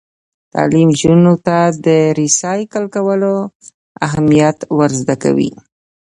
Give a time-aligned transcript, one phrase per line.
[0.53, 1.87] تعلیم نجونو ته د
[2.19, 3.33] ریسایکل کولو
[4.07, 5.51] اهمیت ور زده کوي.